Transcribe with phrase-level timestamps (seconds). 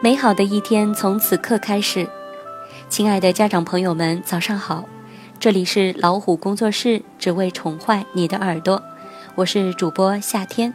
[0.00, 2.08] 美好的一天从此刻开始，
[2.88, 4.84] 亲爱的家长朋友们，早上好！
[5.40, 8.80] 这里是老虎工作室，只为宠坏你的耳朵，
[9.34, 10.72] 我是主播夏天。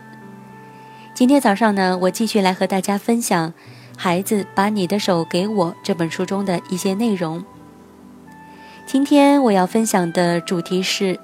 [1.13, 3.49] 今天早上呢，我继续来和大家分享
[3.95, 7.41] 《孩子把你的手给我》这本书中的一些内容。
[8.85, 11.17] 今天我要分享的主题是：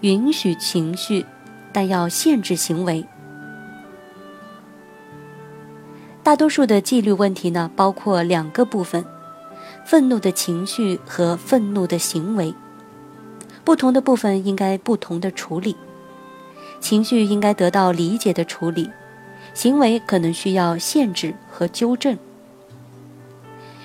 [0.00, 1.26] 允许情绪，
[1.70, 3.04] 但要限制行为。
[6.24, 9.04] 大多数的纪律问题呢，包括两个部分：
[9.84, 12.54] 愤怒的情绪和愤怒的行为。
[13.62, 15.76] 不同的部分应该不同的处理。
[16.80, 18.90] 情绪应该得到理解的处理，
[19.52, 22.16] 行为可能需要限制和纠正。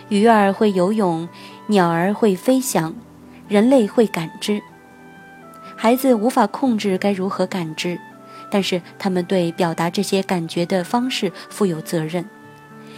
[0.08, 1.27] 鱼儿会游泳，
[1.67, 2.95] 鸟儿会飞翔，
[3.49, 4.61] 人类会感知。
[5.75, 7.99] 孩子无法控制该如何感知。
[8.50, 12.28] 但是他们对表达这些感觉的方式负有责任，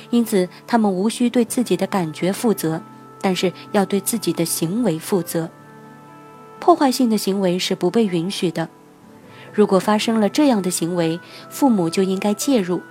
[0.10, 2.82] 因此他们无需对自己的感觉负责，
[3.20, 5.50] 但是要对自己的行为负责。
[6.60, 8.70] 破坏性的行为是不被允许的。
[9.54, 12.82] 如果发生了这样的行为，父母就应该介入，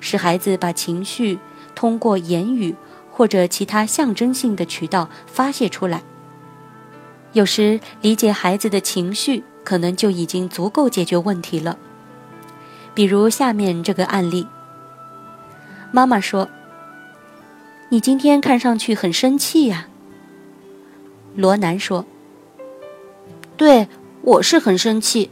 [0.00, 1.38] 使孩子把情绪
[1.74, 2.74] 通过言语
[3.10, 6.02] 或者其他象征性的渠道发泄出来。
[7.32, 11.78] 有时理解孩子的情绪，可能就已经足够解决问题了。
[12.94, 14.46] 比如下面这个案例，
[15.92, 16.48] 妈妈说
[17.90, 19.86] ：“你今天看上去很生气呀。”
[21.36, 22.04] 罗南说
[23.56, 23.88] ：“对，
[24.22, 25.30] 我是很生气。”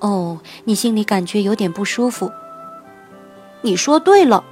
[0.00, 2.32] 哦，你心里感觉有点不舒服。
[3.60, 4.42] 你说对了。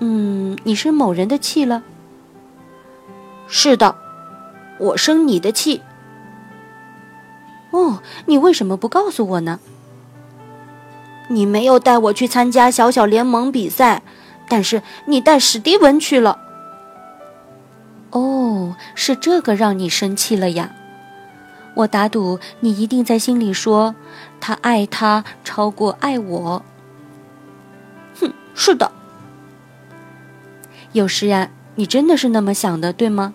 [0.00, 1.82] 嗯，你生某人的气了？
[3.46, 3.96] 是的，
[4.78, 5.80] 我生你的气。
[7.70, 9.60] 哦，你为什么不告诉我呢？
[11.28, 14.02] 你没有带我去参加小小联盟比赛，
[14.48, 16.38] 但是你带史蒂文去了。
[18.10, 20.70] 哦，是这个让你生气了呀？
[21.74, 23.94] 我打赌你一定在心里说，
[24.40, 26.62] 他爱他超过爱我。
[28.18, 28.90] 哼，是的。
[30.92, 33.34] 有时呀，你真的是那么想的，对吗？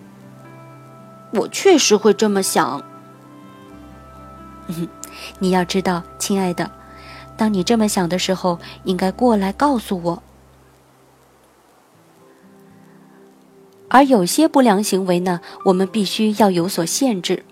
[1.34, 2.82] 我确实会这么想。
[4.68, 4.88] 嗯
[5.38, 6.70] 你要知道，亲爱的。
[7.36, 10.22] 当你这么想的时候，应该过来告诉我。
[13.88, 17.44] 而有些不良行为呢，我们必须要有所限制。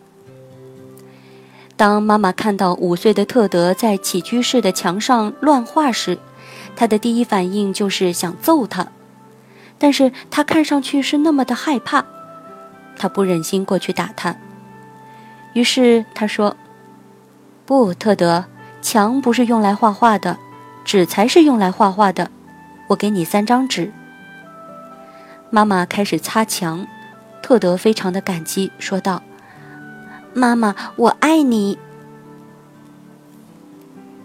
[1.77, 6.19] 当妈妈看到五岁的特德在起居室的墙上乱画时，
[6.77, 8.89] 她的第一反应就是想揍他，
[9.79, 12.05] 但是他看上去是那么的害怕，
[12.97, 14.37] 他不忍心过去打他。
[15.55, 16.57] 于是他说
[17.67, 18.45] ：“不，特德。”
[18.83, 20.37] 墙不是用来画画的，
[20.85, 22.29] 纸才是用来画画的。
[22.89, 23.93] 我给你三张纸。
[25.51, 26.85] 妈妈开始擦墙，
[27.41, 29.23] 特德非常的感激，说道
[30.35, 31.79] ：“妈妈，我爱你。”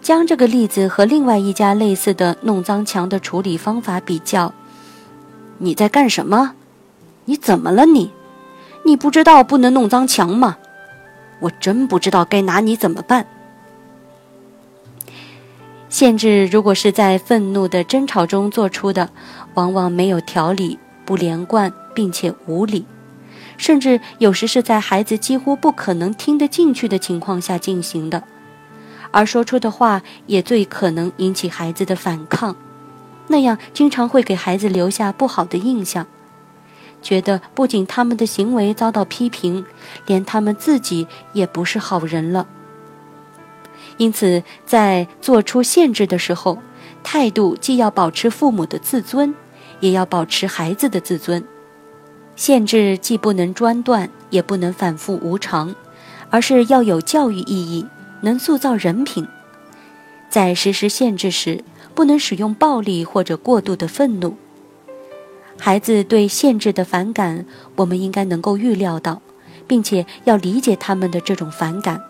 [0.02, 4.52] 将这个例子和另外一家类似的弄脏墙的处理方法比较，
[5.58, 6.54] 你在干什么？
[7.26, 7.86] 你怎么了？
[7.86, 8.10] 你，
[8.84, 10.56] 你不知道不能弄脏墙吗？
[11.40, 13.26] 我真不知道该拿你怎么办。
[15.88, 19.08] 限制如果是在愤怒的争吵中做出的，
[19.54, 22.84] 往往没有条理、不连贯，并且无理，
[23.56, 28.22] 甚至有时是在孩子几乎不可能听得进去的情况下进行的，
[29.10, 32.54] 而说出的话也最可能引起孩子的反抗，
[33.28, 36.06] 那样经常会给孩子留下不好的印象，
[37.00, 39.64] 觉得不仅他们的行为遭到批评，
[40.06, 42.46] 连他们自己也不是好人了。
[43.96, 46.58] 因此，在做出限制的时候，
[47.02, 49.34] 态度既要保持父母的自尊，
[49.80, 51.44] 也要保持孩子的自尊。
[52.36, 55.74] 限制既不能专断，也不能反复无常，
[56.30, 57.86] 而是要有教育意义，
[58.20, 59.26] 能塑造人品。
[60.28, 61.64] 在实施限制时，
[61.94, 64.36] 不能使用暴力或者过度的愤怒。
[65.58, 67.44] 孩子对限制的反感，
[67.76, 69.20] 我们应该能够预料到，
[69.66, 72.00] 并且要理解他们的这种反感。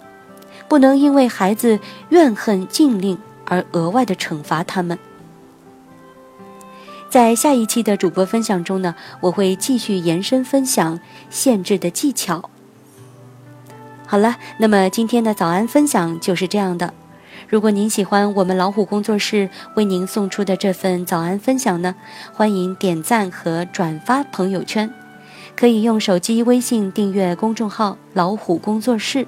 [0.68, 1.78] 不能因为孩子
[2.10, 4.98] 怨恨禁令而额外的惩罚他们。
[7.08, 11.00] 在下一期的主播分享中呢，我会继续延伸分享
[11.30, 12.50] 限制的技巧。
[14.06, 16.92] 好了，那么今天的早安分享就是这样的。
[17.48, 21.94] 如果您喜欢我们老虎工作室为您送出的这份早安分享呢，
[22.34, 24.92] 欢迎点赞和转发朋友圈，
[25.56, 29.26] 可以用手机微信订阅公众号“老虎工作室”。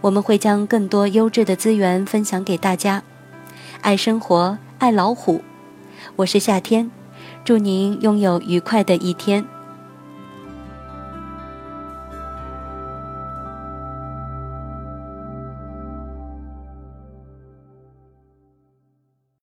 [0.00, 3.02] 我们会将更多优质的资源分享给大家。
[3.80, 5.42] 爱生活，爱老虎，
[6.14, 6.88] 我是夏天，
[7.44, 9.44] 祝您拥有愉快的一天。